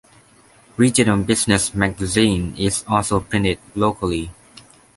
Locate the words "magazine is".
1.75-2.83